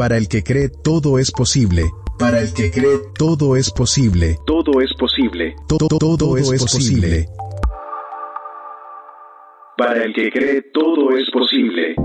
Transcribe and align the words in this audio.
Para 0.00 0.16
el 0.16 0.28
que 0.28 0.42
cree 0.42 0.70
todo 0.70 1.18
es 1.18 1.30
posible. 1.30 1.84
Para 2.18 2.40
el 2.40 2.54
que 2.54 2.70
cree 2.70 3.00
todo 3.18 3.54
es 3.54 3.70
posible. 3.70 4.38
Todo 4.46 4.80
es 4.80 4.94
posible. 4.98 5.54
Todo, 5.68 5.88
todo, 5.88 6.38
es, 6.38 6.48
posible. 6.48 7.28
Para 9.76 10.02
el 10.02 10.14
que 10.14 10.30
cree 10.30 10.62
todo 10.72 11.14
es 11.14 11.30
posible. 11.30 11.96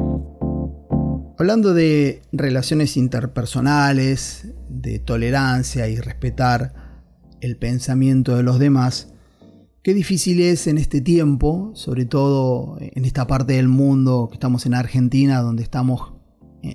Hablando 1.40 1.74
de 1.74 2.22
relaciones 2.34 2.98
interpersonales, 2.98 4.54
de 4.68 5.00
tolerancia 5.00 5.88
y 5.88 5.96
respetar 5.96 6.74
el 7.40 7.56
pensamiento 7.56 8.36
de 8.36 8.44
los 8.44 8.60
demás, 8.60 9.14
qué 9.84 9.94
difícil 9.94 10.42
es 10.42 10.68
en 10.68 10.80
este 10.80 11.00
tiempo, 11.00 11.72
sobre 11.76 12.04
todo 12.04 12.76
en 12.78 13.06
esta 13.06 13.26
parte 13.26 13.54
del 13.54 13.70
mundo 13.70 14.28
que 14.30 14.34
estamos 14.34 14.66
en 14.66 14.74
Argentina, 14.74 15.40
donde 15.40 15.64
estamos 15.64 16.15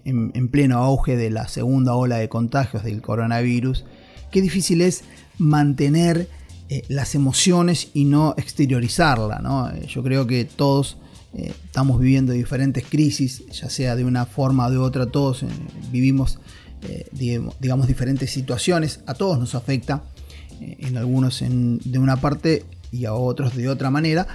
en, 0.05 0.49
pleno 0.49 0.79
auge 0.79 1.17
de 1.17 1.31
la 1.31 1.49
segunda 1.49 1.95
ola 1.95 2.17
de 2.17 2.29
contagios 2.29 2.85
del 2.85 3.01
coronavirus, 3.01 3.85
qué 4.31 4.41
difícil 4.41 4.81
es 4.81 5.03
mantener 5.39 6.29
eh, 6.69 6.83
las 6.89 7.15
emociones 7.15 7.89
y 7.95 8.05
no 8.05 8.35
exteriorizarla. 8.37 9.43
Eh, 9.75 9.87
yo 9.87 10.03
creo 10.03 10.27
que 10.27 10.45
todos 10.45 10.99
eh, 11.35 11.53
estamos 11.65 12.01
viviendo 12.01 12.33
diferentes 12.33 12.85
crisis, 12.85 13.45
ya 13.49 13.71
sea 13.71 13.97
de 13.97 14.05
una 14.05 14.27
forma 14.27 14.67
o 14.67 14.71
de 14.71 14.79
otra, 14.79 15.07
todos 15.07 15.45
vivimos 15.91 16.39
digamos, 17.59 17.87
diferentes 17.87 18.31
situaciones, 18.31 19.01
a 19.05 19.13
todos 19.13 19.39
nos 19.39 19.55
afecta, 19.55 20.03
en 20.61 20.97
algunos 20.97 21.45
de 21.47 21.99
una 21.99 22.17
parte 22.17 22.65
y 22.91 23.05
a 23.05 23.13
otros 23.13 23.55
de 23.55 23.69
otra 23.69 23.91
manera, 23.91 24.27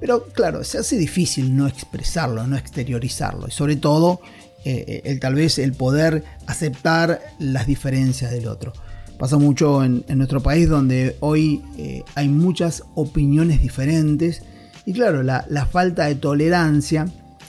pero 0.00 0.24
claro, 0.24 0.64
se 0.64 0.76
hace 0.76 0.98
difícil 0.98 1.56
no 1.56 1.66
expresarlo, 1.66 2.46
no 2.46 2.58
exteriorizarlo, 2.58 3.48
y 3.48 3.50
sobre 3.50 3.76
todo 3.76 4.20
eh, 4.64 5.02
el, 5.04 5.20
tal 5.20 5.34
vez 5.34 5.58
el 5.58 5.72
poder 5.74 6.24
aceptar 6.46 7.20
las 7.38 7.66
diferencias 7.66 8.30
del 8.30 8.48
otro. 8.48 8.72
Pasa 9.18 9.36
mucho 9.36 9.84
en, 9.84 10.04
nuestro 10.08 10.42
país 10.42 10.68
donde 10.68 11.16
hoy 11.20 11.62
eh, 11.78 12.02
hay 12.14 12.28
muchas 12.28 12.82
opiniones 12.94 13.62
diferentes 13.62 14.42
y 14.86 14.92
claro, 14.92 15.22
la, 15.22 15.68
falta 15.70 16.06
de 16.06 16.14
tolerancia 16.14 17.06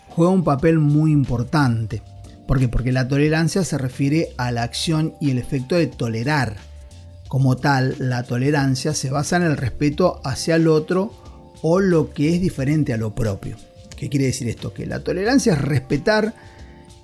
juega 0.09 0.31
un 0.31 0.43
papel 0.43 0.79
muy 0.79 1.11
importante. 1.11 2.01
¿Por 2.47 2.59
qué? 2.59 2.67
Porque 2.67 2.91
la 2.91 3.07
tolerancia 3.07 3.63
se 3.63 3.77
refiere 3.77 4.29
a 4.37 4.51
la 4.51 4.63
acción 4.63 5.15
y 5.19 5.31
el 5.31 5.39
efecto 5.39 5.75
de 5.75 5.87
tolerar. 5.87 6.55
Como 7.27 7.57
tal, 7.57 7.95
la 7.97 8.23
tolerancia 8.23 8.93
se 8.93 9.09
basa 9.09 9.37
en 9.37 9.43
el 9.43 9.57
respeto 9.57 10.21
hacia 10.23 10.55
el 10.55 10.67
otro 10.67 11.11
o 11.61 11.79
lo 11.79 12.13
que 12.13 12.35
es 12.35 12.41
diferente 12.41 12.93
a 12.93 12.97
lo 12.97 13.15
propio. 13.15 13.57
¿Qué 13.97 14.09
quiere 14.09 14.27
decir 14.27 14.47
esto? 14.47 14.73
Que 14.73 14.85
la 14.85 14.99
tolerancia 14.99 15.53
es 15.53 15.61
respetar 15.61 16.33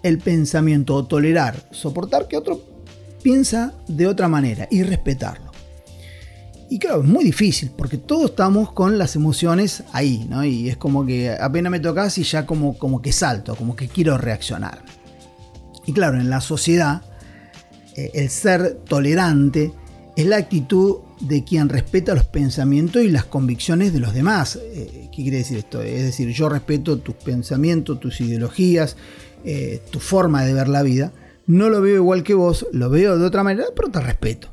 el 0.04 0.18
pensamiento 0.18 0.96
o 0.96 1.06
tolerar, 1.06 1.68
soportar 1.72 2.28
que 2.28 2.38
otro 2.38 2.62
piensa 3.22 3.74
de 3.88 4.08
otra 4.08 4.28
manera 4.28 4.68
y 4.72 4.84
respetarlo. 4.84 5.52
Y 6.70 6.80
claro, 6.80 7.02
es 7.02 7.08
muy 7.08 7.26
difícil 7.26 7.70
porque 7.76 7.98
todos 7.98 8.32
estamos 8.32 8.72
con 8.72 8.98
las 8.98 9.18
emociones 9.18 9.84
ahí, 9.92 10.26
¿no? 10.30 10.46
Y 10.46 10.70
es 10.70 10.78
como 10.78 11.06
que 11.06 11.30
apenas 11.30 11.70
me 11.70 11.82
tocas 11.82 12.18
y 12.18 12.24
ya 12.24 12.46
como, 12.46 12.78
como 12.78 13.02
que 13.02 13.12
salto, 13.12 13.56
como 13.56 13.76
que 13.76 13.90
quiero 13.90 14.18
reaccionar. 14.18 14.82
Y 15.86 15.92
claro, 15.92 16.20
en 16.20 16.30
la 16.30 16.40
sociedad, 16.40 17.02
eh, 17.98 18.12
el 18.14 18.30
ser 18.30 18.80
tolerante 18.88 19.74
es 20.16 20.26
la 20.26 20.38
actitud 20.38 21.00
de 21.20 21.44
quien 21.44 21.70
respeta 21.70 22.16
los 22.16 22.26
pensamientos 22.26 23.04
y 23.04 23.10
las 23.10 23.26
convicciones 23.26 23.92
de 23.92 24.00
los 24.00 24.14
demás. 24.14 24.58
Eh, 24.62 25.10
¿Qué 25.12 25.24
quiere 25.24 25.38
decir 25.38 25.58
esto? 25.58 25.82
Es 25.82 26.04
decir, 26.04 26.30
yo 26.30 26.48
respeto 26.48 27.00
tus 27.00 27.16
pensamientos, 27.16 28.00
tus 28.00 28.22
ideologías, 28.22 28.96
eh, 29.46 29.82
tu 29.92 30.00
forma 30.00 30.44
de 30.44 30.54
ver 30.54 30.68
la 30.68 30.84
vida. 30.84 31.12
No 31.48 31.70
lo 31.70 31.82
veo 31.82 31.96
igual 31.96 32.24
que 32.24 32.34
vos, 32.34 32.68
lo 32.72 32.90
veo 32.90 33.18
de 33.18 33.26
otra 33.26 33.44
manera, 33.44 33.68
pero 33.76 33.90
te 33.90 34.00
respeto. 34.00 34.50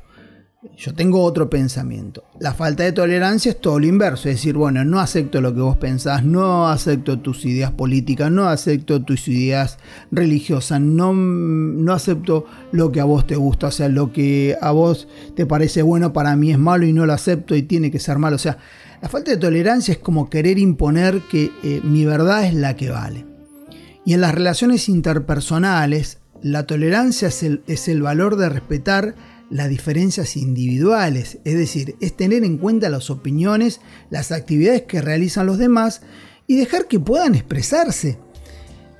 Yo 0.76 0.92
tengo 0.92 1.22
otro 1.22 1.48
pensamiento. 1.48 2.24
La 2.40 2.52
falta 2.52 2.82
de 2.82 2.90
tolerancia 2.90 3.50
es 3.50 3.60
todo 3.60 3.78
lo 3.78 3.86
inverso, 3.86 4.28
es 4.28 4.36
decir, 4.36 4.56
bueno, 4.56 4.84
no 4.84 4.98
acepto 4.98 5.40
lo 5.40 5.54
que 5.54 5.60
vos 5.60 5.76
pensás, 5.76 6.24
no 6.24 6.68
acepto 6.68 7.20
tus 7.20 7.44
ideas 7.44 7.70
políticas, 7.70 8.30
no 8.32 8.48
acepto 8.48 9.04
tus 9.04 9.28
ideas 9.28 9.78
religiosas, 10.10 10.80
no, 10.80 11.12
no 11.14 11.92
acepto 11.92 12.46
lo 12.72 12.90
que 12.90 13.00
a 13.00 13.04
vos 13.04 13.24
te 13.24 13.36
gusta, 13.36 13.68
o 13.68 13.70
sea, 13.70 13.88
lo 13.88 14.12
que 14.12 14.56
a 14.60 14.72
vos 14.72 15.06
te 15.36 15.46
parece 15.46 15.82
bueno 15.82 16.12
para 16.12 16.34
mí 16.34 16.50
es 16.50 16.58
malo 16.58 16.86
y 16.86 16.92
no 16.92 17.06
lo 17.06 17.12
acepto 17.12 17.54
y 17.54 17.62
tiene 17.62 17.92
que 17.92 18.00
ser 18.00 18.18
malo. 18.18 18.34
O 18.34 18.40
sea, 18.40 18.58
la 19.00 19.08
falta 19.08 19.30
de 19.30 19.36
tolerancia 19.36 19.92
es 19.92 19.98
como 19.98 20.28
querer 20.28 20.58
imponer 20.58 21.20
que 21.30 21.52
eh, 21.62 21.80
mi 21.84 22.04
verdad 22.04 22.44
es 22.44 22.54
la 22.54 22.74
que 22.74 22.90
vale. 22.90 23.37
Y 24.08 24.14
en 24.14 24.22
las 24.22 24.34
relaciones 24.34 24.88
interpersonales, 24.88 26.16
la 26.40 26.66
tolerancia 26.66 27.28
es 27.28 27.88
el, 27.88 28.00
valor 28.00 28.36
de 28.36 28.48
respetar 28.48 29.14
las 29.50 29.68
diferencias 29.68 30.34
individuales, 30.38 31.40
es 31.44 31.58
decir, 31.58 31.94
es 32.00 32.16
tener 32.16 32.42
en 32.42 32.56
cuenta 32.56 32.88
las 32.88 33.10
opiniones, 33.10 33.82
las 34.08 34.32
actividades 34.32 34.84
que 34.84 35.02
realizan 35.02 35.44
los 35.44 35.58
demás 35.58 36.00
y 36.46 36.56
dejar 36.56 36.88
que 36.88 36.98
puedan 36.98 37.34
expresarse. 37.34 38.18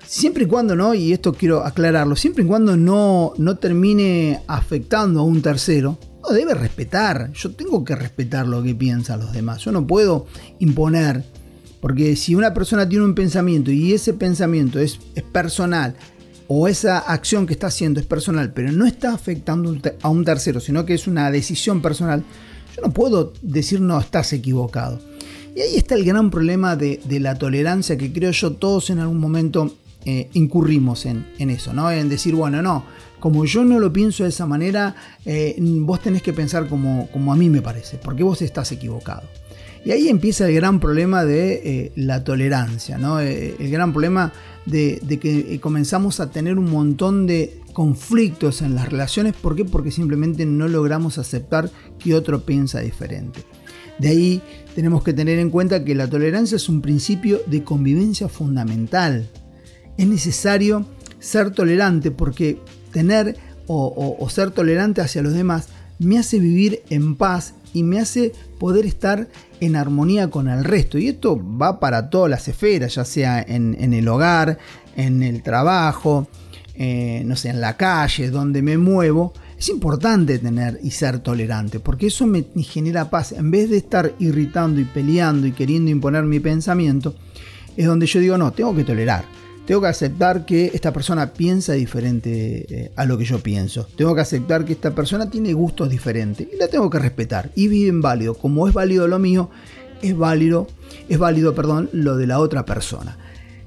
Siempre 0.06 0.44
y 0.44 0.46
cuando 0.46 0.76
no, 0.76 0.92
y 0.92 1.14
esto 1.14 1.32
quiero 1.32 1.64
aclararlo, 1.64 2.14
siempre 2.14 2.44
y 2.44 2.46
cuando 2.46 2.76
no, 2.76 3.32
no 3.38 3.56
termine 3.56 4.42
afectando 4.46 5.20
a 5.20 5.24
un 5.24 5.40
tercero, 5.40 5.98
no 6.22 6.34
debe 6.34 6.52
respetar. 6.52 7.32
Yo 7.32 7.54
tengo 7.54 7.82
que 7.82 7.96
respetar 7.96 8.46
lo 8.46 8.62
que 8.62 8.74
piensan 8.74 9.20
los 9.20 9.32
demás. 9.32 9.64
Yo 9.64 9.72
no 9.72 9.86
puedo 9.86 10.26
imponer 10.58 11.24
porque 11.80 12.16
si 12.16 12.34
una 12.34 12.54
persona 12.54 12.88
tiene 12.88 13.04
un 13.04 13.14
pensamiento 13.14 13.70
y 13.70 13.92
ese 13.92 14.12
pensamiento 14.14 14.80
es, 14.80 14.98
personal, 15.32 15.94
o 16.48 16.66
esa 16.66 16.98
acción 16.98 17.46
que 17.46 17.52
está 17.52 17.66
haciendo 17.66 18.00
es 18.00 18.06
personal, 18.06 18.52
pero 18.52 18.72
no 18.72 18.86
está 18.86 19.12
afectando 19.12 19.76
a 20.02 20.08
un 20.08 20.24
tercero, 20.24 20.60
sino 20.60 20.84
que 20.86 20.94
es 20.94 21.06
una 21.06 21.30
decisión 21.30 21.82
personal, 21.82 22.24
yo 22.74 22.82
no 22.82 22.92
puedo 22.92 23.32
decir 23.42 23.80
no, 23.80 24.00
estás 24.00 24.32
equivocado. 24.32 24.98
Y 25.54 25.60
ahí 25.60 25.76
está 25.76 25.94
el 25.94 26.04
gran 26.04 26.30
problema 26.30 26.74
de, 26.74 27.00
la 27.20 27.34
tolerancia 27.34 27.98
que 27.98 28.12
creo 28.12 28.30
yo 28.30 28.52
todos 28.52 28.90
en 28.90 29.00
algún 29.00 29.18
momento 29.18 29.74
eh, 30.04 30.30
incurrimos 30.32 31.04
en, 31.04 31.26
eso, 31.38 31.72
¿no? 31.74 31.90
En 31.90 32.08
decir, 32.08 32.34
bueno, 32.34 32.62
no, 32.62 32.84
como 33.20 33.44
yo 33.44 33.64
no 33.64 33.78
lo 33.78 33.92
pienso 33.92 34.22
de 34.22 34.30
esa 34.30 34.46
manera, 34.46 34.94
eh, 35.26 35.56
vos 35.60 36.00
tenés 36.00 36.22
que 36.22 36.32
pensar 36.32 36.66
como, 36.68 37.08
como 37.10 37.32
a 37.32 37.36
mí 37.36 37.50
me 37.50 37.60
parece, 37.60 37.98
porque 37.98 38.22
vos 38.22 38.40
estás 38.40 38.72
equivocado. 38.72 39.24
Y 39.88 39.90
ahí 39.90 40.08
empieza 40.10 40.46
el 40.46 40.54
gran 40.54 40.80
problema 40.80 41.24
de 41.24 41.62
eh, 41.64 41.92
la 41.96 42.22
tolerancia, 42.22 42.98
¿no? 42.98 43.20
Eh, 43.20 43.56
el 43.58 43.70
gran 43.70 43.92
problema 43.92 44.34
de, 44.66 45.00
que 45.18 45.54
eh, 45.54 45.60
comenzamos 45.60 46.20
a 46.20 46.30
tener 46.30 46.58
un 46.58 46.70
montón 46.70 47.26
de 47.26 47.62
conflictos 47.72 48.60
en 48.60 48.74
las 48.74 48.90
relaciones. 48.90 49.32
¿Por 49.32 49.56
qué? 49.56 49.64
Porque 49.64 49.90
simplemente 49.90 50.44
no 50.44 50.68
logramos 50.68 51.16
aceptar 51.16 51.70
que 51.98 52.14
otro 52.14 52.44
piensa 52.44 52.80
diferente. 52.80 53.40
De 53.98 54.08
ahí 54.08 54.42
tenemos 54.74 55.02
que 55.02 55.14
tener 55.14 55.38
en 55.38 55.48
cuenta 55.48 55.82
que 55.82 55.94
la 55.94 56.06
tolerancia 56.06 56.56
es 56.56 56.68
un 56.68 56.82
principio 56.82 57.40
de 57.46 57.64
convivencia 57.64 58.28
fundamental. 58.28 59.30
Es 59.96 60.06
necesario 60.06 60.84
ser 61.18 61.50
tolerante 61.52 62.10
porque 62.10 62.60
tener 62.92 63.38
o 63.66 64.28
ser 64.30 64.50
tolerante 64.50 65.00
hacia 65.00 65.22
los 65.22 65.32
demás 65.32 65.68
me 65.98 66.18
hace 66.18 66.38
vivir 66.38 66.82
en 66.90 67.16
paz 67.16 67.54
y 67.72 67.82
me 67.82 68.00
hace 68.00 68.32
poder 68.58 68.86
estar 68.86 69.28
en 69.60 69.76
armonía 69.76 70.28
con 70.30 70.48
el 70.48 70.64
resto. 70.64 70.98
Y 70.98 71.08
esto 71.08 71.40
va 71.60 71.80
para 71.80 72.10
todas 72.10 72.30
las 72.30 72.48
esferas, 72.48 72.94
ya 72.94 73.04
sea 73.04 73.40
en, 73.46 73.92
el 73.92 74.08
hogar, 74.08 74.58
en 74.96 75.22
el 75.22 75.42
trabajo, 75.42 76.28
eh, 76.74 77.22
no 77.24 77.36
sé, 77.36 77.50
en 77.50 77.60
la 77.60 77.76
calle, 77.76 78.30
donde 78.30 78.62
me 78.62 78.78
muevo. 78.78 79.32
Es 79.58 79.68
importante 79.68 80.38
tener 80.38 80.78
y 80.82 80.92
ser 80.92 81.18
tolerante, 81.18 81.80
porque 81.80 82.06
eso 82.06 82.26
me, 82.26 82.44
me 82.54 82.62
genera 82.62 83.10
paz. 83.10 83.32
En 83.32 83.50
vez 83.50 83.68
de 83.70 83.76
estar 83.76 84.14
irritando 84.20 84.80
y 84.80 84.84
peleando 84.84 85.48
y 85.48 85.52
queriendo 85.52 85.90
imponer 85.90 86.22
mi 86.24 86.38
pensamiento, 86.38 87.16
es 87.76 87.86
donde 87.86 88.06
yo 88.06 88.20
digo, 88.20 88.38
no, 88.38 88.52
tengo 88.52 88.74
que 88.74 88.84
tolerar 88.84 89.24
tengo 89.68 89.82
que 89.82 89.88
aceptar 89.88 90.46
que 90.46 90.70
esta 90.72 90.94
persona 90.94 91.34
piensa 91.34 91.74
diferente 91.74 92.64
eh, 92.70 92.92
a 92.96 93.04
lo 93.04 93.18
que 93.18 93.26
yo 93.26 93.40
pienso. 93.40 93.86
Tengo 93.96 94.14
que 94.14 94.22
aceptar 94.22 94.64
que 94.64 94.72
esta 94.72 94.94
persona 94.94 95.28
tiene 95.28 95.52
gustos 95.52 95.90
diferentes 95.90 96.48
y 96.50 96.56
la 96.56 96.68
tengo 96.68 96.88
que 96.88 96.98
respetar. 96.98 97.50
Y 97.54 97.68
bien 97.68 98.00
válido, 98.00 98.32
como 98.32 98.66
es 98.66 98.72
válido 98.72 99.06
lo 99.06 99.18
mío, 99.18 99.50
es 100.00 100.16
válido, 100.16 100.68
es 101.10 101.18
válido, 101.18 101.54
perdón, 101.54 101.90
lo 101.92 102.16
de 102.16 102.26
la 102.26 102.38
otra 102.38 102.64
persona. 102.64 103.18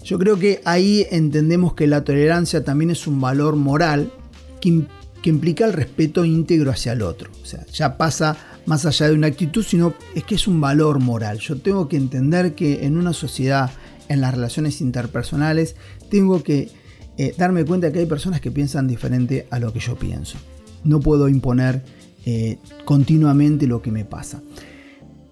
Yo 0.04 0.18
creo 0.18 0.40
que 0.40 0.60
ahí 0.66 1.06
entendemos 1.12 1.76
que 1.76 1.86
la 1.86 2.04
tolerancia 2.04 2.64
también 2.64 2.90
es 2.90 3.06
un 3.06 3.22
valor 3.22 3.56
moral 3.56 4.12
que, 4.60 4.86
que 5.22 5.30
implica 5.30 5.66
el 5.66 5.74
respeto 5.74 6.26
íntegro 6.26 6.72
hacia 6.72 6.94
el 6.94 7.04
otro. 7.04 7.30
O 7.44 7.46
sea, 7.46 7.64
ya 7.72 7.98
pasa 7.98 8.36
más 8.66 8.88
allá 8.88 9.08
de 9.08 9.14
una 9.14 9.28
actitud, 9.28 9.64
sino 9.64 9.94
es 10.16 10.24
que 10.24 10.34
es 10.34 10.48
un 10.48 10.60
valor 10.62 10.98
moral. 10.98 11.38
Yo 11.38 11.58
tengo 11.58 11.88
que 11.88 11.98
entender 11.98 12.56
que 12.56 12.88
en 12.88 12.98
una 12.98 13.14
sociedad 13.14 13.70
en 14.12 14.22
las 14.22 14.34
relaciones 14.34 14.82
interpersonales, 14.82 15.76
tengo 16.10 16.44
que 16.44 16.70
eh, 17.18 17.34
darme 17.38 17.66
cuenta 17.66 17.92
que 17.92 18.00
hay 18.00 18.06
personas 18.06 18.42
que 18.42 18.52
piensan 18.52 18.88
diferente 18.88 19.48
a 19.50 19.60
lo 19.60 19.72
que 19.72 19.80
yo 19.80 19.96
pienso. 19.96 20.38
No 20.84 21.00
puedo 21.00 21.30
imponer 21.30 21.84
eh, 22.26 22.58
continuamente 22.86 23.68
lo 23.68 23.82
que 23.82 23.92
me 23.92 24.06
pasa. 24.06 24.42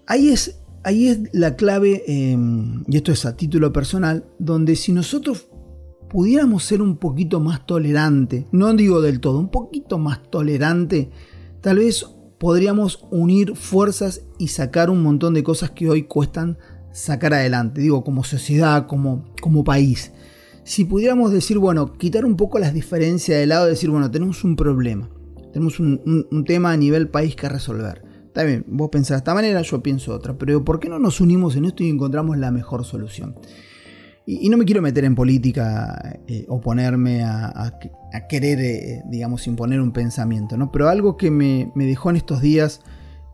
Ahí 0.07 0.29
es, 0.29 0.59
ahí 0.83 1.07
es 1.07 1.19
la 1.33 1.55
clave, 1.55 2.03
em, 2.07 2.83
y 2.87 2.97
esto 2.97 3.11
es 3.11 3.25
a 3.25 3.35
título 3.35 3.73
personal, 3.73 4.25
donde 4.39 4.75
si 4.75 4.91
nosotros 4.91 5.47
pudiéramos 6.09 6.63
ser 6.63 6.81
un 6.81 6.97
poquito 6.97 7.39
más 7.39 7.65
tolerante, 7.65 8.47
no 8.51 8.73
digo 8.73 9.01
del 9.01 9.19
todo, 9.19 9.39
un 9.39 9.51
poquito 9.51 9.99
más 9.99 10.23
tolerante, 10.31 11.11
tal 11.61 11.77
vez 11.77 12.05
podríamos 12.39 13.05
unir 13.11 13.55
fuerzas 13.55 14.21
y 14.37 14.47
sacar 14.47 14.89
un 14.89 15.03
montón 15.03 15.33
de 15.33 15.43
cosas 15.43 15.71
que 15.71 15.89
hoy 15.89 16.03
cuestan 16.03 16.57
sacar 16.91 17.33
adelante, 17.33 17.81
digo, 17.81 18.03
como 18.03 18.23
sociedad, 18.23 18.87
como, 18.87 19.33
como 19.41 19.63
país. 19.63 20.11
Si 20.63 20.85
pudiéramos 20.85 21.31
decir, 21.31 21.57
bueno, 21.57 21.93
quitar 21.93 22.25
un 22.25 22.35
poco 22.35 22.59
las 22.59 22.73
diferencias 22.73 23.39
de 23.39 23.47
lado, 23.47 23.65
decir, 23.65 23.89
bueno, 23.89 24.11
tenemos 24.11 24.43
un 24.43 24.55
problema, 24.55 25.09
tenemos 25.51 25.79
un, 25.79 26.27
un 26.29 26.45
tema 26.45 26.71
a 26.71 26.77
nivel 26.77 27.09
país 27.09 27.35
que 27.35 27.49
resolver. 27.49 28.03
Está 28.25 28.43
bien, 28.43 28.63
vos 28.67 28.89
pensás 28.89 29.15
de 29.15 29.17
esta 29.17 29.33
manera, 29.33 29.61
yo 29.61 29.81
pienso 29.81 30.13
otra, 30.13 30.37
pero 30.37 30.63
¿por 30.63 30.79
qué 30.79 30.87
no 30.87 30.99
nos 30.99 31.19
unimos 31.19 31.55
en 31.55 31.65
esto 31.65 31.83
y 31.83 31.89
encontramos 31.89 32.37
la 32.37 32.51
mejor 32.51 32.85
solución? 32.85 33.35
Y, 34.31 34.47
no 34.49 34.57
me 34.57 34.65
quiero 34.65 34.83
meter 34.83 35.05
en 35.05 35.15
política 35.15 36.19
eh, 36.27 36.45
o 36.49 36.61
ponerme 36.61 37.23
a, 37.23 37.79
querer, 38.29 38.59
eh, 38.59 39.01
digamos, 39.09 39.47
imponer 39.47 39.81
un 39.81 39.91
pensamiento, 39.91 40.55
¿no? 40.55 40.71
Pero 40.71 40.87
algo 40.87 41.17
que 41.17 41.31
me, 41.31 41.71
dejó 41.73 42.11
en 42.11 42.17
estos 42.17 42.39
días, 42.39 42.81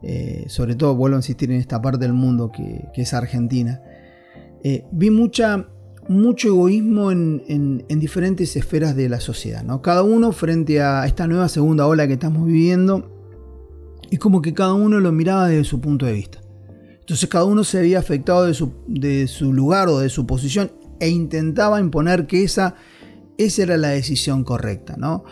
eh, 0.06 0.46
sobre 0.48 0.75
todo 0.75 0.96
vuelvo 0.96 1.18
a 1.18 1.19
insistir 1.19 1.52
en 1.52 1.60
esta 1.60 1.81
parte 1.81 2.00
del 2.00 2.13
mundo 2.13 2.52
que, 2.52 2.90
es 2.94 3.13
Argentina, 3.13 3.81
vi 4.92 5.12
mucha, 5.12 5.68
mucho 6.07 6.48
egoísmo 6.48 7.12
en, 7.12 7.44
en, 7.48 8.00
diferentes 8.00 8.56
esferas 8.56 8.96
de 8.96 9.10
la 9.10 9.19
sociedad, 9.19 9.63
¿no? 9.63 9.81
Cada 9.81 10.02
uno 10.02 10.31
frente 10.31 10.81
a 10.81 11.06
esta 11.06 11.28
nueva 11.28 11.50
segunda 11.50 11.86
ola 11.86 12.07
que 12.07 12.13
estamos 12.13 12.48
viviendo, 12.48 13.16
y 14.10 14.18
como 14.18 14.42
que 14.42 14.54
cada 14.54 14.74
uno 14.74 15.00
lo 15.00 15.12
miraba 15.12 15.48
desde 15.48 15.63
su 15.63 15.81
punto 15.81 16.06
de 16.06 16.13
vista. 16.13 16.40
Entonces 17.00 17.30
cada 17.30 17.46
uno 17.46 17.63
se 17.63 17.80
había 17.80 18.00
afectado 18.00 18.46
de 18.46 18.54
su, 18.54 18.74
de 18.88 19.28
su 19.28 19.54
lugar 19.54 19.88
o 19.90 20.00
de 20.00 20.10
su 20.10 20.25
posición 20.25 20.72
e 21.00 21.10
intentaba 21.10 21.80
imponer 21.80 22.25
que 22.25 22.44
esa, 22.44 22.75
esa 23.38 23.63
era 23.63 23.78
la 23.78 23.90
decisión 23.90 24.44
correcta. 24.44 24.96
¿no? 24.98 25.24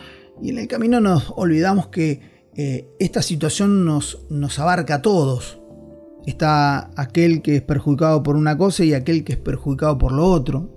Y 0.42 0.50
en 0.50 0.60
el 0.60 0.68
camino 0.68 1.00
nos 1.00 1.34
olvidamos 1.36 1.88
que 1.88 2.33
eh, 2.56 2.90
esta 3.00 3.22
situación 3.22 3.86
nos, 3.86 4.26
nos 4.30 4.60
abarca 4.60 4.96
a 4.96 5.02
todos. 5.02 5.60
Está 6.26 6.92
aquel 6.96 7.42
que 7.42 7.58
es 7.58 7.62
perjudicado 7.62 8.24
por 8.24 8.36
una 8.36 8.58
cosa 8.58 8.84
y 8.84 8.94
aquel 8.94 9.24
que 9.24 9.34
es 9.34 9.40
perjudicado 9.40 9.98
por 9.98 10.12
lo 10.12 10.26
otro. 10.26 10.70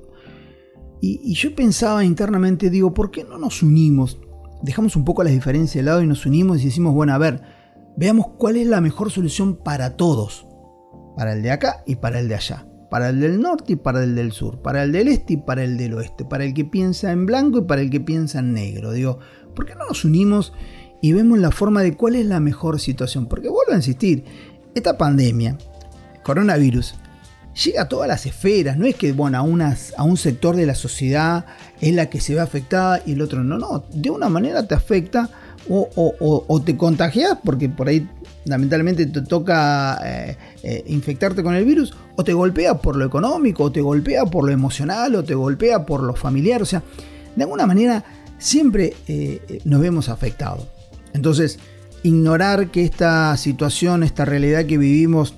Y, 1.01 1.21
y 1.25 1.35
yo 1.35 1.55
pensaba 1.55 2.05
internamente, 2.05 2.71
digo, 2.71 2.95
¿por 2.95 3.11
qué 3.11 3.25
no 3.25 3.39
nos 3.39 3.63
unimos? 3.63 4.19
Dejamos 4.63 4.97
un 4.97 5.05
poco 5.05 5.23
las 5.23 5.33
diferencias 5.33 5.85
de 5.85 5.91
lado 5.91 6.03
y 6.03 6.07
nos 6.07 6.27
unimos 6.27 6.61
y 6.61 6.65
decimos, 6.65 6.95
bueno, 6.95 7.13
a 7.13 7.19
ver, 7.19 7.43
veamos 7.97 8.29
cuál 8.39 8.57
es 8.57 8.67
la 8.67 8.81
mejor 8.81 9.11
solución 9.11 9.57
para 9.57 9.97
todos. 9.97 10.47
Para 11.17 11.35
el 11.35 11.43
de 11.43 11.51
acá 11.51 11.83
y 11.87 11.97
para 11.97 12.19
el 12.19 12.29
de 12.29 12.35
allá 12.35 12.67
para 12.91 13.09
el 13.09 13.21
del 13.21 13.41
norte 13.41 13.75
y 13.75 13.77
para 13.77 14.03
el 14.03 14.15
del 14.15 14.33
sur, 14.33 14.63
para 14.63 14.83
el 14.83 14.93
del 14.93 15.09
este 15.09 15.35
y 15.35 15.37
para 15.37 15.65
el 15.65 15.77
del 15.77 15.95
oeste, 15.95 16.25
para 16.25 16.45
el 16.45 16.55
que 16.55 16.65
piensa 16.65 17.13
en 17.13 17.27
blanco 17.27 17.59
y 17.59 17.63
para 17.63 17.81
el 17.81 17.91
que 17.91 18.01
piensa 18.01 18.39
en 18.39 18.53
negro. 18.53 18.93
Digo, 18.93 19.19
¿por 19.55 19.67
qué 19.67 19.75
no 19.75 19.87
nos 19.87 20.05
unimos 20.05 20.53
y 21.01 21.13
vemos 21.13 21.39
la 21.39 21.51
forma 21.51 21.83
de 21.83 21.97
cuál 21.97 22.17
es 22.17 22.27
la 22.27 22.41
mejor 22.41 22.81
situación? 22.81 23.27
Porque 23.27 23.49
vuelvo 23.49 23.73
a 23.73 23.77
insistir, 23.77 24.25
esta 24.75 24.99
pandemia, 24.99 25.57
coronavirus, 26.23 26.95
llega 27.65 27.83
a 27.83 27.89
todas 27.89 28.09
las 28.09 28.27
esferas, 28.27 28.77
no 28.77 28.87
es 28.87 28.95
que 28.95 29.13
bueno, 29.13 29.39
a, 29.39 29.43
unas, 29.43 29.95
a 29.97 30.05
un 30.05 30.17
sector 30.17 30.57
de 30.57 30.67
la 30.67 30.75
sociedad 30.75 31.47
es 31.81 31.95
la 31.95 32.11
que 32.11 32.21
se 32.21 32.35
ve 32.35 32.41
afectada 32.41 33.03
y 33.07 33.13
el 33.13 33.23
otro 33.23 33.43
no, 33.43 33.59
no, 33.59 33.85
de 33.93 34.11
una 34.11 34.29
manera 34.29 34.67
te 34.67 34.75
afecta 34.75 35.31
o, 35.69 36.63
te 36.65 36.77
contagias 36.77 37.39
porque 37.43 37.69
por 37.69 37.89
ahí 37.89 38.09
lamentablemente 38.45 39.07
te 39.07 39.23
toca 39.23 39.99
eh, 40.05 40.37
eh, 40.63 40.85
infectarte 40.87 41.43
con 41.43 41.55
el 41.55 41.65
virus, 41.65 41.95
o 42.15 42.23
te 42.23 42.33
golpea 42.33 42.75
por 42.79 42.97
lo 42.97 43.05
económico, 43.05 43.65
o 43.65 43.73
te 43.73 43.81
golpea 43.81 44.25
por 44.27 44.47
lo 44.47 44.53
emocional, 44.53 45.17
o 45.17 45.25
te 45.25 45.35
golpea 45.35 45.85
por 45.85 46.03
lo 46.03 46.15
familiar. 46.15 46.63
O 46.63 46.67
sea, 46.67 46.83
de 47.35 47.43
alguna 47.43 47.67
manera 47.67 48.05
siempre 48.39 48.95
eh, 49.09 49.61
nos 49.65 49.81
vemos 49.81 50.09
afectados. 50.09 50.76
Entonces, 51.17 51.59
ignorar 52.03 52.71
que 52.71 52.85
esta 52.85 53.37
situación, 53.37 54.03
esta 54.03 54.25
realidad 54.25 54.67
que 54.67 54.79
vivimos, 54.79 55.35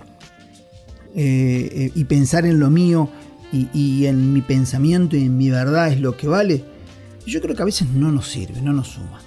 y 1.14 2.04
pensar 2.04 2.46
en 2.46 2.60
lo 2.60 2.70
mío 2.70 3.08
y, 3.52 3.69
y 3.72 4.06
en 4.06 4.32
mi 4.32 4.40
pensamiento 4.40 5.16
y 5.16 5.25
en 5.25 5.36
mi 5.36 5.50
verdad 5.50 5.88
es 5.88 6.00
lo 6.00 6.16
que 6.16 6.28
vale, 6.28 6.64
yo 7.26 7.40
creo 7.40 7.56
que 7.56 7.62
a 7.62 7.64
veces 7.64 7.88
no 7.88 8.12
nos 8.12 8.28
sirve, 8.28 8.60
no 8.60 8.72
nos 8.72 8.88
suma. 8.88 9.20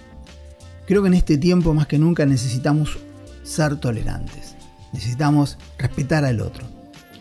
Creo 0.86 1.01
que 1.01 1.09
en 1.09 1.15
este 1.15 1.38
tiempo 1.38 1.74
más 1.74 1.88
que 1.88 1.98
nunca 1.98 2.25
necesitamos 2.25 2.98
ser 3.44 3.77
tolerantes. 3.77 4.56
Necesitamos 4.94 5.57
respetar 5.77 6.25
al 6.25 6.42
otro. 6.42 6.65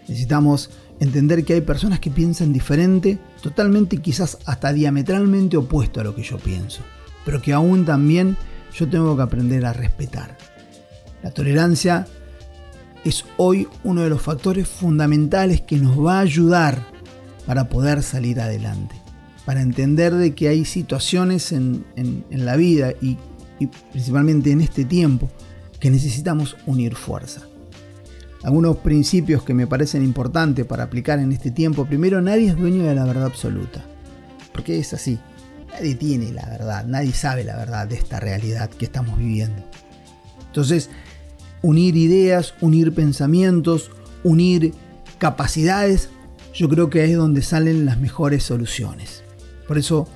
Necesitamos 0.09 0.71
entender 1.01 1.45
que 1.45 1.55
hay 1.55 1.61
personas 1.63 2.01
que 2.01 2.11
piensan 2.11 2.53
diferente, 2.53 3.19
totalmente 3.43 3.99
quizás 3.99 4.39
hasta 4.45 4.73
diametralmente 4.73 5.57
opuesto 5.57 6.01
a 6.01 6.05
lo 6.05 6.15
que 6.15 6.23
yo 6.23 6.39
pienso, 6.39 6.83
pero 7.25 7.41
que 7.41 7.53
aún 7.53 7.85
también 7.85 8.37
yo 8.75 8.89
tengo 8.89 9.17
que 9.17 9.23
aprender 9.23 9.65
a 9.67 9.73
respetar. 9.73 10.37
La 11.23 11.31
tolerancia 11.31 12.07
es 13.05 13.25
hoy 13.37 13.69
uno 13.85 14.03
de 14.03 14.11
los 14.11 14.23
factores 14.23 14.69
fundamentales 14.69 15.61
que 15.61 15.77
nos 15.77 15.99
va 15.99 16.19
a 16.19 16.21
ayudar 16.21 16.87
para 17.47 17.69
poder 17.69 18.03
salir 18.03 18.41
adelante, 18.41 18.95
para 19.45 19.63
entender 19.63 20.15
de 20.15 20.35
que 20.35 20.49
hay 20.49 20.65
situaciones 20.65 21.53
en, 21.53 21.85
la 22.31 22.57
vida 22.57 22.93
y 23.01 23.19
y 23.61 23.67
principalmente 23.67 24.51
en 24.51 24.63
este 24.63 24.85
tiempo, 24.85 25.31
que 25.79 25.91
necesitamos 25.91 26.57
unir 26.67 26.97
fuerza. 26.97 27.43
Algunos 28.43 28.79
principios 28.79 29.43
que 29.43 29.55
me 29.55 29.67
parecen 29.67 30.03
importantes 30.03 30.65
para 30.65 30.85
aplicar 30.85 31.19
en 31.21 31.31
este 31.31 31.51
tiempo. 31.51 31.85
Primero, 31.85 32.23
nadie 32.23 32.49
es 32.49 32.57
dueño 32.57 32.85
de 32.85 32.95
la 32.95 33.05
verdad 33.05 33.27
absoluta. 33.27 33.85
Porque 34.53 34.79
es 34.79 34.95
así. 34.95 35.19
Nadie 35.71 35.95
tiene 35.95 36.33
la 36.33 36.49
verdad, 36.49 36.85
nadie 36.87 37.13
sabe 37.13 37.45
la 37.45 37.57
verdad 37.57 37.87
de 37.87 37.97
esta 37.97 38.21
realidad 38.21 38.71
que 38.71 38.85
estamos 38.85 39.19
viviendo. 39.19 39.63
Entonces, 40.47 40.91
unir 41.63 41.97
ideas, 41.97 42.55
unir 42.61 42.93
pensamientos, 42.95 43.91
unir 44.25 44.75
capacidades, 45.19 46.11
yo 46.53 46.69
creo 46.69 46.91
que 46.91 47.05
es 47.05 47.17
donde 47.17 47.43
salen 47.43 47.87
las 47.87 48.01
mejores 48.01 48.43
soluciones. 48.43 49.23
Por 49.69 49.79
eso, 49.79 50.09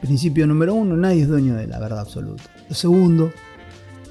principio 0.00 0.46
número 0.46 0.74
uno, 0.74 0.96
nadie 0.96 1.22
es 1.22 1.28
dueño 1.28 1.54
de 1.54 1.66
la 1.66 1.80
verdad 1.80 2.00
absoluta 2.00 2.44
segundo, 2.74 3.32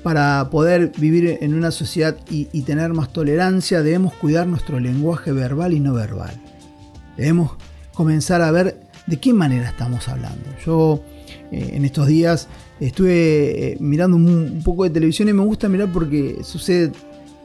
para 0.04 0.50
poder 0.50 0.92
vivir 0.98 1.38
en 1.42 1.54
una 1.54 1.72
sociedad 1.72 2.18
y, 2.30 2.46
tener 2.64 2.94
más 2.94 3.14
tolerancia, 3.14 3.84
debemos 3.84 4.14
cuidar 4.14 4.48
nuestro 4.48 4.80
lenguaje 4.80 5.32
verbal 5.32 5.74
y 5.74 5.80
no 5.80 5.94
verbal. 5.94 6.42
Debemos 7.18 7.52
comenzar 7.94 8.42
a 8.42 8.52
ver 8.52 8.80
de 9.08 9.18
qué 9.18 9.34
manera 9.34 9.70
estamos 9.70 10.08
hablando. 10.08 10.46
Yo 10.66 11.02
eh, 11.52 11.72
en 11.74 11.86
estos 11.86 12.08
días 12.08 12.48
estuve 12.80 13.74
eh, 13.74 13.78
mirando 13.80 14.18
un, 14.18 14.62
poco 14.64 14.84
de 14.84 14.90
televisión 14.90 15.30
y 15.30 15.34
me 15.34 15.44
gusta 15.44 15.70
mirar 15.70 15.90
porque 15.92 16.40
sucede 16.44 16.92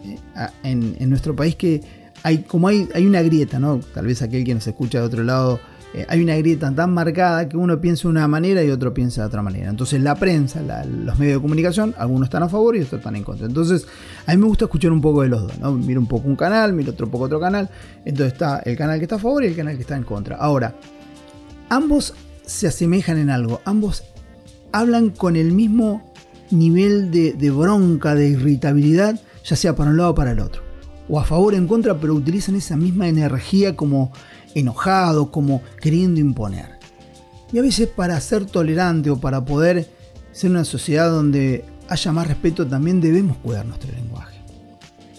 eh, 0.05 0.49
en, 0.63 1.11
nuestro 1.11 1.35
país 1.35 1.57
que 1.57 1.81
hay 2.23 2.39
como 2.39 2.69
hay, 2.69 2.89
hay 2.95 3.07
una 3.07 3.23
grieta, 3.23 3.59
¿no? 3.59 3.81
Tal 3.95 4.07
vez 4.07 4.23
aquel 4.23 4.45
que 4.45 4.55
nos 4.55 4.67
escucha 4.67 5.01
de 5.01 5.05
otro 5.05 5.23
lado 5.23 5.61
hay 6.09 6.23
una 6.23 6.37
grieta 6.37 6.71
tan 6.75 6.93
marcada 6.93 7.49
que 7.49 7.57
uno 7.57 7.81
piensa 7.81 8.03
de 8.03 8.09
una 8.09 8.29
manera 8.29 8.63
y 8.63 8.71
otro 8.71 8.93
piensa 8.93 9.23
de 9.23 9.29
otra 9.29 9.41
manera. 9.41 9.71
Entonces 9.71 10.03
la 10.03 10.15
prensa, 10.15 10.61
los 10.85 11.19
medios 11.19 11.39
de 11.39 11.41
comunicación, 11.41 11.95
algunos 11.97 12.27
están 12.27 12.43
a 12.43 12.51
favor 12.51 12.77
y 12.77 12.81
otros 12.81 12.99
están 12.99 13.17
en 13.17 13.25
contra. 13.25 13.47
Entonces 13.47 13.87
a 14.27 14.33
mí 14.33 14.37
me 14.37 14.47
gusta 14.47 14.67
escuchar 14.67 14.93
un 14.93 15.01
poco 15.01 15.23
de 15.23 15.29
los 15.29 15.45
dos. 15.45 15.59
¿no? 15.59 15.73
Miro 15.73 15.99
un 15.99 16.07
poco 16.07 16.29
un 16.29 16.37
canal, 16.37 16.75
miro 16.75 16.93
otro 16.93 17.11
poco 17.11 17.25
otro 17.25 17.41
canal. 17.41 17.71
Entonces 18.05 18.35
está 18.35 18.59
el 18.59 18.77
canal 18.77 18.99
que 18.99 19.05
está 19.05 19.15
a 19.15 19.21
favor 19.21 19.43
y 19.45 19.47
el 19.47 19.57
canal 19.57 19.75
que 19.77 19.83
está 19.83 19.97
en 19.97 20.03
contra. 20.03 20.37
Ahora, 20.37 20.75
ambos 21.69 22.15
se 22.45 22.67
asemejan 22.69 23.19
en 23.19 23.31
algo. 23.31 23.61
Ambos 23.65 24.05
hablan 24.73 25.11
con 25.11 25.37
el 25.37 25.53
mismo 25.53 26.03
nivel 26.51 27.11
de, 27.11 27.51
bronca, 27.51 28.15
de 28.15 28.29
irritabilidad, 28.29 29.21
ya 29.45 29.57
sea 29.57 29.75
para 29.75 29.91
un 29.91 29.97
lado 29.97 30.11
o 30.11 30.15
para 30.15 30.33
el 30.33 30.41
otro. 30.41 30.63
O 31.09 31.21
a 31.21 31.25
favor 31.25 31.55
o 31.55 31.57
en 31.57 31.69
contra, 31.69 31.99
pero 31.99 32.15
utilizan 32.15 32.57
esa 32.57 32.77
misma 32.77 33.09
energía 33.09 33.77
como 33.77 34.13
enojado, 34.55 35.31
como 35.31 35.63
queriendo 35.81 36.21
imponer. 36.21 36.79
Y 37.53 37.59
a 37.59 37.63
veces 37.63 37.89
para 37.89 38.21
ser 38.21 38.47
tolerante 38.47 39.11
o 39.11 39.19
para 39.19 39.45
poder 39.45 39.89
ser 40.33 40.51
una 40.51 40.65
sociedad 40.65 41.11
donde 41.11 41.65
haya 41.89 42.13
más 42.13 42.27
respeto 42.27 42.67
también 42.67 43.01
debemos 43.01 43.37
cuidar 43.39 43.65
nuestro 43.65 43.93
lenguaje. 43.93 44.37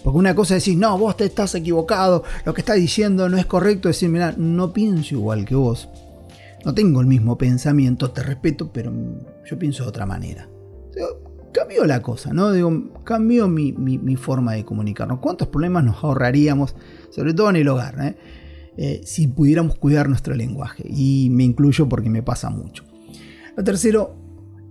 Porque 0.04 0.18
una 0.18 0.34
cosa 0.34 0.56
es 0.56 0.62
decir, 0.62 0.78
no, 0.78 0.96
vos 0.98 1.16
te 1.16 1.24
estás 1.24 1.54
equivocado, 1.54 2.22
lo 2.44 2.54
que 2.54 2.60
estás 2.60 2.76
diciendo 2.76 3.28
no 3.28 3.36
es 3.36 3.46
correcto, 3.46 3.88
decir, 3.88 4.08
mira, 4.08 4.34
no 4.36 4.72
pienso 4.72 5.14
igual 5.14 5.44
que 5.44 5.54
vos, 5.54 5.88
no 6.64 6.74
tengo 6.74 7.00
el 7.00 7.06
mismo 7.06 7.38
pensamiento, 7.38 8.10
te 8.10 8.22
respeto, 8.22 8.72
pero 8.72 8.92
yo 9.44 9.58
pienso 9.58 9.84
de 9.84 9.88
otra 9.88 10.06
manera. 10.06 10.48
cambió 11.52 11.84
la 11.84 12.02
cosa, 12.02 12.32
¿no? 12.32 12.52
Digo, 12.52 12.92
cambió 13.04 13.48
mi, 13.48 13.72
mi, 13.72 14.16
forma 14.16 14.52
de 14.54 14.64
comunicarnos. 14.64 15.18
¿Cuántos 15.20 15.48
problemas 15.48 15.84
nos 15.84 16.02
ahorraríamos, 16.02 16.74
sobre 17.10 17.34
todo 17.34 17.50
en 17.50 17.56
el 17.56 17.68
hogar? 17.68 17.94
¿eh? 18.00 18.16
Eh, 18.76 19.00
si 19.04 19.26
pudiéramos 19.26 19.76
cuidar 19.76 20.08
nuestro 20.08 20.34
lenguaje. 20.34 20.84
Y 20.88 21.30
me 21.32 21.42
incluyo 21.42 21.88
porque 21.88 22.10
me 22.10 22.22
pasa 22.22 22.48
mucho. 22.48 22.84
Lo 23.56 23.64
tercero, 23.64 24.14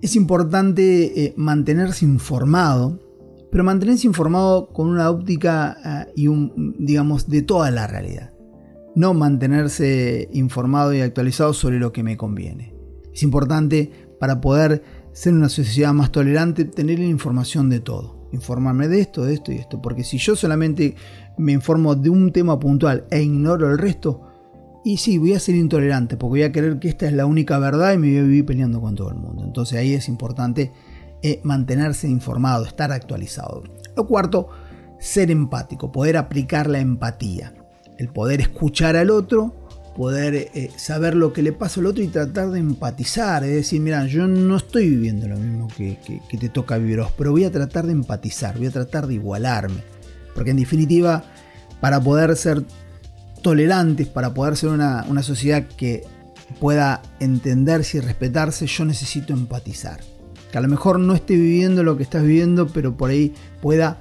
es 0.01 0.15
importante 0.15 1.25
eh, 1.25 1.34
mantenerse 1.36 2.06
informado, 2.06 3.01
pero 3.51 3.65
mantenerse 3.65 4.08
informado 4.08 4.70
con 4.70 4.88
una 4.88 5.10
óptica 5.10 6.06
eh, 6.08 6.13
y 6.15 6.27
un, 6.27 6.75
digamos, 6.79 7.27
de 7.27 7.41
toda 7.41 7.70
la 7.72 7.88
realidad. 7.88 8.32
No 8.98 9.13
mantenerse 9.13 10.27
informado 10.34 10.92
y 10.92 11.01
actualizado 11.01 11.54
sobre 11.54 11.77
lo 11.77 11.94
que 11.94 12.01
me 12.01 12.18
conviene. 12.18 12.74
Es 13.13 13.22
importante 13.22 13.92
para 14.20 14.42
poder 14.42 14.82
ser 15.13 15.34
una 15.34 15.50
sociedad 15.50 15.94
más 15.94 16.12
tolerante 16.12 16.66
tener 16.66 16.98
la 16.98 17.06
información 17.06 17.70
de 17.70 17.80
todo. 17.80 18.27
Informarme 18.32 18.88
de 18.88 19.00
esto, 19.00 19.24
de 19.24 19.36
esto 19.36 19.51
y 19.51 19.58
esto. 19.58 19.84
Porque 19.84 20.04
si 20.04 20.18
yo 20.18 20.36
solamente 20.36 20.96
me 21.38 21.51
informo 21.51 21.94
de 21.94 22.10
un 22.10 22.32
tema 22.32 22.58
puntual 22.58 23.06
e 23.12 23.22
ignoro 23.22 23.70
el 23.70 23.77
resto, 23.77 24.24
y 24.84 24.98
sí, 24.98 25.20
voy 25.20 25.34
a 25.34 25.39
ser 25.39 25.54
intolerante 25.54 26.18
porque 26.18 26.32
voy 26.32 26.44
a 26.44 26.51
creer 26.51 26.80
que 26.80 26.89
esta 26.89 27.06
es 27.06 27.13
la 27.13 27.27
única 27.27 27.60
verdad 27.60 27.94
y 27.94 27.98
me 28.00 28.08
voy 28.08 28.18
a 28.18 28.24
vivir 28.24 28.46
peleando 28.48 28.82
con 28.82 28.96
todo 28.96 29.12
el 29.12 29.18
mundo. 29.18 29.44
Entonces 29.44 29.77
ahí 29.77 29.94
es 29.94 30.08
importante 30.08 30.72
eh, 31.22 31.39
mantenerse 31.44 32.08
informado, 32.08 32.66
estar 32.66 32.92
actualizado. 32.92 33.63
Lo 33.96 34.08
cuarto, 34.08 34.48
ser 35.00 35.30
empático, 35.30 35.92
poder 35.92 36.18
aplicar 36.18 36.68
la 36.68 36.80
empatía. 36.80 37.54
El 37.98 38.10
poder 38.10 38.42
escuchar 38.42 38.96
al 38.96 39.10
otro, 39.10 39.68
poder 39.96 40.36
eh, 40.36 40.70
saber 40.77 41.16
lo 41.16 41.34
que 41.34 41.42
le 41.42 41.51
pasa 41.51 41.80
al 41.80 41.88
otro 41.88 42.04
y 42.04 42.08
tratar 42.08 42.51
de 42.51 42.60
empatizar. 42.60 43.44
Es 43.44 43.56
decir, 43.56 43.82
mira, 43.82 44.06
yo 44.06 44.27
no 44.27 44.58
estoy 44.58 44.89
viviendo 44.89 45.27
lo 45.27 45.38
mismo 45.38 45.68
que, 45.75 45.98
te 46.39 46.50
toca 46.50 46.77
vivir 46.77 47.01
pero 47.18 47.32
voy 47.32 47.46
a 47.46 47.51
tratar 47.51 47.88
de 47.88 47.94
empatizar, 47.94 48.58
voy 48.58 48.68
a 48.68 48.72
tratar 48.72 49.08
de 49.08 49.16
igualarme. 49.16 49.84
Porque 50.36 50.51
en 50.51 50.58
definitiva, 50.58 51.24
para 51.82 52.00
poder 52.00 52.36
ser 52.36 52.63
tolerantes, 53.42 54.08
para 54.08 54.34
poder 54.34 54.56
ser 54.56 54.70
una, 54.70 55.04
una 55.10 55.24
sociedad 55.24 55.66
que 55.77 56.04
pueda 56.60 57.01
entenderse 57.20 57.98
y 57.98 58.01
respetarse, 58.01 58.68
yo 58.68 58.86
necesito 58.86 59.34
empatizar. 59.34 60.01
Que 60.51 60.60
a 60.60 60.62
lo 60.62 60.68
mejor 60.68 61.00
no 61.00 61.16
esté 61.16 61.36
viviendo 61.36 61.84
lo 61.84 61.98
que 61.98 62.04
estás 62.04 62.22
viviendo, 62.22 62.68
pero 62.68 62.96
por 62.96 63.10
ahí 63.10 63.34
pueda 63.62 64.00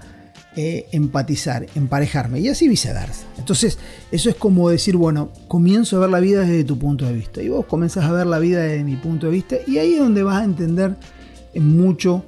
eh, 0.58 0.88
empatizar, 0.92 1.66
emparejarme 1.74 2.40
y 2.40 2.48
así 2.48 2.66
viceversa. 2.66 3.26
Entonces, 3.36 3.78
eso 4.10 4.30
es 4.30 4.36
como 4.36 4.70
decir, 4.70 4.96
bueno, 4.96 5.30
comienzo 5.48 5.98
a 5.98 6.00
ver 6.00 6.08
la 6.08 6.18
vida 6.18 6.40
desde 6.40 6.64
tu 6.64 6.78
punto 6.78 7.04
de 7.04 7.12
vista 7.12 7.42
y 7.42 7.50
vos 7.50 7.66
comenzás 7.66 8.04
a 8.04 8.12
ver 8.12 8.26
la 8.26 8.38
vida 8.38 8.62
desde 8.62 8.82
mi 8.82 8.96
punto 8.96 9.26
de 9.26 9.32
vista 9.32 9.56
y 9.66 9.76
ahí 9.76 9.92
es 9.92 10.00
donde 10.00 10.22
vas 10.22 10.40
a 10.40 10.44
entender 10.44 10.96
mucho, 11.54 12.24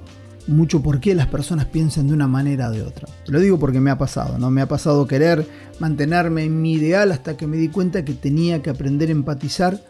mucho 0.46 0.82
por 0.82 1.00
qué 1.00 1.14
las 1.14 1.26
personas 1.28 1.64
piensan 1.64 2.08
de 2.08 2.12
una 2.12 2.28
manera 2.28 2.68
o 2.68 2.72
de 2.72 2.82
otra. 2.82 3.08
Te 3.24 3.32
lo 3.32 3.40
digo 3.40 3.58
porque 3.58 3.80
me 3.80 3.90
ha 3.90 3.96
pasado, 3.96 4.38
¿no? 4.38 4.50
Me 4.50 4.60
ha 4.60 4.68
pasado 4.68 5.06
querer 5.06 5.46
mantenerme 5.78 6.44
en 6.44 6.60
mi 6.60 6.74
ideal 6.74 7.12
hasta 7.12 7.34
que 7.34 7.46
me 7.46 7.56
di 7.56 7.68
cuenta 7.68 8.04
que 8.04 8.12
tenía 8.12 8.60
que 8.60 8.68
aprender 8.68 9.08
a 9.08 9.12
empatizar, 9.12 9.82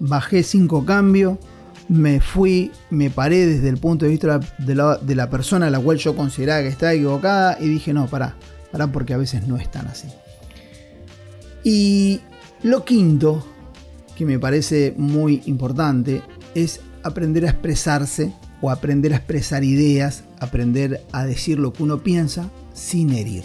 bajé 0.00 0.42
cinco 0.42 0.84
cambios 0.84 1.38
me 1.88 2.20
fui, 2.20 2.72
me 2.90 3.10
paré 3.10 3.46
desde 3.46 3.68
el 3.68 3.78
punto 3.78 4.04
de 4.04 4.10
vista 4.10 4.40
de 4.58 4.74
la, 4.74 5.30
persona 5.30 5.68
a 5.68 5.70
la 5.70 5.78
cual 5.80 5.98
yo 5.98 6.16
consideraba 6.16 6.62
que 6.62 6.68
estaba 6.68 6.92
equivocada 6.92 7.58
y 7.60 7.68
dije, 7.68 7.92
no, 7.92 8.06
pará, 8.06 8.36
pará 8.72 8.86
porque 8.88 9.14
a 9.14 9.16
veces 9.16 9.46
no 9.46 9.56
es 9.56 9.70
tan 9.70 9.86
así. 9.86 10.08
Y 11.62 12.20
lo 12.62 12.84
quinto, 12.84 13.46
que 14.16 14.24
me 14.24 14.38
parece 14.38 14.94
muy 14.96 15.42
importante, 15.46 16.22
es 16.54 16.80
aprender 17.02 17.44
a 17.44 17.50
expresarse 17.50 18.32
o 18.60 18.70
aprender 18.70 19.12
a 19.12 19.16
expresar 19.16 19.62
ideas, 19.62 20.24
aprender 20.40 21.04
a 21.12 21.24
decir 21.24 21.58
lo 21.58 21.72
que 21.72 21.82
uno 21.82 22.02
piensa 22.02 22.50
sin 22.72 23.12
herir. 23.12 23.44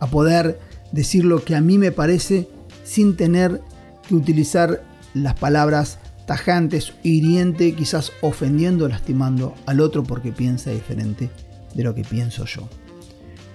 A 0.00 0.06
poder 0.06 0.58
decir 0.92 1.24
lo 1.24 1.44
que 1.44 1.54
a 1.54 1.60
mí 1.60 1.78
me 1.78 1.92
parece 1.92 2.48
sin 2.84 3.16
tener 3.16 3.60
que 4.06 4.14
utilizar 4.14 4.82
las 5.14 5.34
palabras 5.34 5.98
tajantes, 6.28 6.92
hiriente, 7.02 7.74
quizás 7.74 8.12
ofendiendo, 8.20 8.86
lastimando 8.86 9.54
al 9.64 9.80
otro 9.80 10.02
porque 10.02 10.30
piensa 10.30 10.70
diferente 10.70 11.30
de 11.74 11.82
lo 11.82 11.94
que 11.94 12.04
pienso 12.04 12.44
yo. 12.44 12.68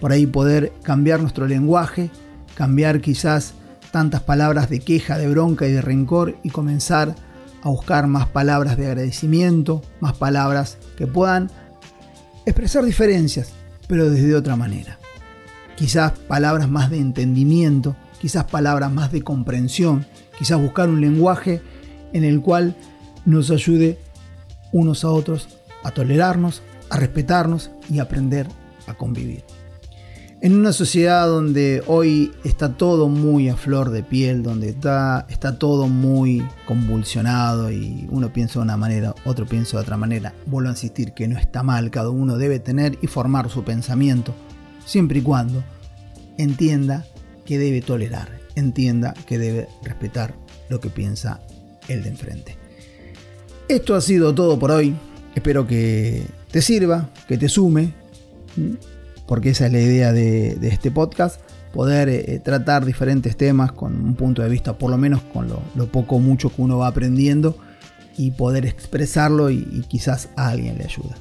Por 0.01 0.11
ahí 0.11 0.25
poder 0.25 0.73
cambiar 0.81 1.21
nuestro 1.21 1.45
lenguaje, 1.45 2.09
cambiar 2.55 2.99
quizás 2.99 3.53
tantas 3.91 4.21
palabras 4.21 4.71
de 4.71 4.79
queja, 4.79 5.19
de 5.19 5.29
bronca 5.29 5.67
y 5.67 5.71
de 5.71 5.81
rencor 5.81 6.35
y 6.41 6.49
comenzar 6.49 7.13
a 7.61 7.69
buscar 7.69 8.07
más 8.07 8.27
palabras 8.27 8.75
de 8.75 8.87
agradecimiento, 8.87 9.83
más 9.99 10.13
palabras 10.13 10.79
que 10.97 11.05
puedan 11.05 11.51
expresar 12.47 12.83
diferencias, 12.83 13.53
pero 13.87 14.09
desde 14.09 14.35
otra 14.35 14.55
manera. 14.55 14.97
Quizás 15.75 16.13
palabras 16.27 16.67
más 16.67 16.89
de 16.89 16.97
entendimiento, 16.97 17.95
quizás 18.19 18.45
palabras 18.45 18.91
más 18.91 19.11
de 19.11 19.21
comprensión, 19.21 20.07
quizás 20.39 20.59
buscar 20.59 20.89
un 20.89 21.01
lenguaje 21.01 21.61
en 22.13 22.23
el 22.23 22.41
cual 22.41 22.75
nos 23.25 23.51
ayude 23.51 23.97
unos 24.71 25.03
a 25.03 25.09
otros 25.09 25.47
a 25.83 25.91
tolerarnos, 25.91 26.61
a 26.89 26.97
respetarnos 26.97 27.71
y 27.89 27.99
aprender 27.99 28.47
a 28.87 28.93
convivir. 28.93 29.43
En 30.41 30.55
una 30.55 30.73
sociedad 30.73 31.27
donde 31.27 31.81
hoy 31.87 32.33
está 32.43 32.73
todo 32.73 33.07
muy 33.07 33.47
a 33.47 33.55
flor 33.55 33.91
de 33.91 34.03
piel, 34.03 34.43
donde 34.43 34.69
está, 34.69 35.25
está 35.29 35.57
todo 35.57 35.87
muy 35.87 36.45
convulsionado 36.65 37.71
y 37.71 38.07
uno 38.09 38.33
piensa 38.33 38.59
de 38.59 38.63
una 38.63 38.75
manera, 38.75 39.15
otro 39.23 39.45
piensa 39.45 39.77
de 39.77 39.83
otra 39.83 39.95
manera, 39.95 40.33
vuelvo 40.45 40.67
a 40.67 40.73
insistir 40.73 41.13
que 41.13 41.29
no 41.29 41.39
está 41.39 41.63
mal, 41.63 41.91
cada 41.91 42.09
uno 42.09 42.37
debe 42.37 42.59
tener 42.59 42.97
y 43.01 43.07
formar 43.07 43.49
su 43.49 43.63
pensamiento, 43.63 44.33
siempre 44.85 45.19
y 45.19 45.21
cuando 45.21 45.63
entienda 46.37 47.05
que 47.45 47.57
debe 47.57 47.81
tolerar, 47.81 48.27
entienda 48.55 49.13
que 49.25 49.37
debe 49.37 49.69
respetar 49.81 50.35
lo 50.67 50.81
que 50.81 50.89
piensa 50.89 51.39
el 51.87 52.03
de 52.03 52.09
enfrente. 52.09 52.57
Esto 53.67 53.95
ha 53.95 54.01
sido 54.01 54.33
todo 54.35 54.59
por 54.59 54.71
hoy. 54.71 54.95
Espero 55.35 55.65
que 55.65 56.25
te 56.51 56.61
sirva, 56.61 57.09
que 57.27 57.37
te 57.37 57.49
sume, 57.49 57.93
porque 59.27 59.49
esa 59.49 59.67
es 59.67 59.71
la 59.71 59.79
idea 59.79 60.13
de, 60.13 60.57
este 60.61 60.91
podcast, 60.91 61.41
poder 61.73 62.09
eh, 62.09 62.39
tratar 62.43 62.85
diferentes 62.85 63.35
temas 63.35 63.71
con 63.71 63.93
un 63.93 64.15
punto 64.15 64.43
de 64.43 64.49
vista, 64.49 64.77
por 64.77 64.91
lo 64.91 64.97
menos 64.97 65.21
con 65.21 65.47
lo, 65.47 65.87
poco 65.87 66.17
o 66.17 66.19
mucho 66.19 66.49
que 66.49 66.61
uno 66.61 66.77
va 66.77 66.87
aprendiendo, 66.87 67.57
y 68.15 68.31
poder 68.31 68.67
expresarlo 68.67 69.49
y, 69.49 69.83
quizás 69.87 70.29
a 70.35 70.49
alguien 70.49 70.77
le 70.77 70.83
ayuda. 70.83 71.15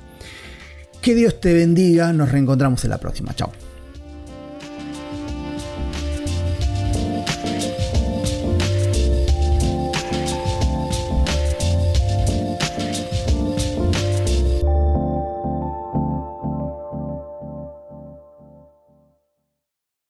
Que 1.01 1.15
Dios 1.15 1.41
te 1.41 1.55
bendiga, 1.55 2.13
nos 2.13 2.31
reencontramos 2.31 2.85
en 2.85 2.91
la 2.91 2.99
próxima. 2.99 3.35
Chao. 3.35 3.51